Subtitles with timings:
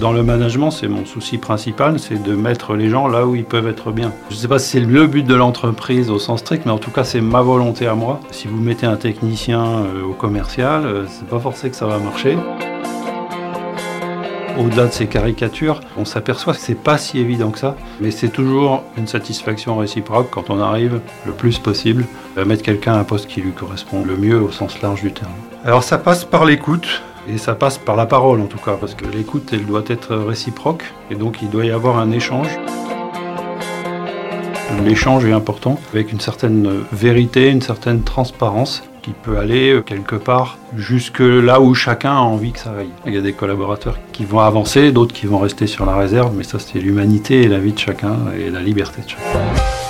[0.00, 3.46] Dans le management, c'est mon souci principal, c'est de mettre les gens là où ils
[3.46, 4.12] peuvent être bien.
[4.28, 6.78] Je ne sais pas si c'est le but de l'entreprise au sens strict, mais en
[6.78, 8.20] tout cas, c'est ma volonté à moi.
[8.30, 11.98] Si vous mettez un technicien euh, au commercial, euh, c'est pas forcément que ça va
[11.98, 12.36] marcher.
[14.58, 18.28] Au-delà de ces caricatures, on s'aperçoit que c'est pas si évident que ça, mais c'est
[18.28, 22.04] toujours une satisfaction réciproque quand on arrive le plus possible
[22.36, 25.12] à mettre quelqu'un à un poste qui lui correspond le mieux au sens large du
[25.12, 25.32] terme.
[25.64, 28.94] Alors ça passe par l'écoute, et ça passe par la parole en tout cas, parce
[28.94, 32.48] que l'écoute, elle doit être réciproque, et donc il doit y avoir un échange.
[34.84, 40.58] L'échange est important, avec une certaine vérité, une certaine transparence, qui peut aller quelque part
[40.76, 42.90] jusque là où chacun a envie que ça aille.
[43.06, 46.34] Il y a des collaborateurs qui vont avancer, d'autres qui vont rester sur la réserve,
[46.36, 49.85] mais ça c'est l'humanité et la vie de chacun et la liberté de chacun.